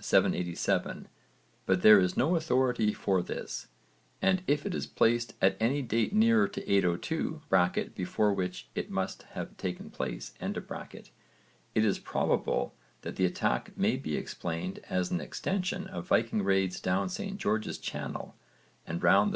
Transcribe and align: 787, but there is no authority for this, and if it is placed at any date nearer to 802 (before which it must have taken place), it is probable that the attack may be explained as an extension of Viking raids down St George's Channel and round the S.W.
787, 0.00 1.06
but 1.64 1.80
there 1.82 2.00
is 2.00 2.16
no 2.16 2.34
authority 2.34 2.92
for 2.92 3.22
this, 3.22 3.68
and 4.20 4.42
if 4.48 4.66
it 4.66 4.74
is 4.74 4.84
placed 4.84 5.34
at 5.40 5.56
any 5.60 5.80
date 5.80 6.12
nearer 6.12 6.48
to 6.48 6.68
802 6.68 7.42
(before 7.94 8.34
which 8.34 8.66
it 8.74 8.90
must 8.90 9.22
have 9.38 9.56
taken 9.56 9.88
place), 9.90 10.34
it 10.40 11.12
is 11.84 12.00
probable 12.00 12.74
that 13.02 13.14
the 13.14 13.26
attack 13.26 13.78
may 13.78 13.94
be 13.96 14.16
explained 14.16 14.80
as 14.90 15.12
an 15.12 15.20
extension 15.20 15.86
of 15.86 16.08
Viking 16.08 16.42
raids 16.42 16.80
down 16.80 17.08
St 17.08 17.38
George's 17.38 17.78
Channel 17.78 18.34
and 18.88 19.00
round 19.00 19.26
the 19.26 19.28
S.W. 19.28 19.34